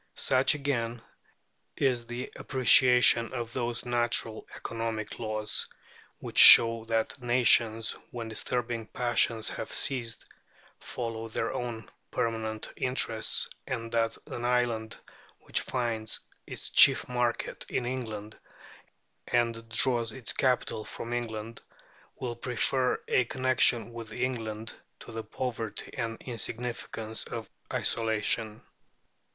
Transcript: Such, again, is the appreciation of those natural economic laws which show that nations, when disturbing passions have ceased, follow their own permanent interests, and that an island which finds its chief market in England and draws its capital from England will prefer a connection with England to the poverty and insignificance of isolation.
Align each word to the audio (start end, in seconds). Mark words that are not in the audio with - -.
Such, 0.15 0.55
again, 0.55 0.99
is 1.77 2.07
the 2.07 2.33
appreciation 2.35 3.31
of 3.33 3.53
those 3.53 3.85
natural 3.85 4.47
economic 4.55 5.19
laws 5.19 5.69
which 6.17 6.39
show 6.39 6.85
that 6.85 7.21
nations, 7.21 7.91
when 8.09 8.27
disturbing 8.27 8.87
passions 8.87 9.47
have 9.49 9.71
ceased, 9.71 10.25
follow 10.79 11.27
their 11.27 11.53
own 11.53 11.87
permanent 12.09 12.71
interests, 12.77 13.47
and 13.67 13.91
that 13.91 14.17
an 14.25 14.43
island 14.43 14.97
which 15.41 15.61
finds 15.61 16.19
its 16.47 16.71
chief 16.71 17.07
market 17.07 17.63
in 17.69 17.85
England 17.85 18.35
and 19.27 19.69
draws 19.69 20.13
its 20.13 20.33
capital 20.33 20.83
from 20.83 21.13
England 21.13 21.61
will 22.19 22.35
prefer 22.35 22.99
a 23.07 23.25
connection 23.25 23.93
with 23.93 24.13
England 24.13 24.73
to 25.01 25.11
the 25.11 25.23
poverty 25.23 25.93
and 25.95 26.19
insignificance 26.23 27.23
of 27.25 27.47
isolation. 27.71 28.63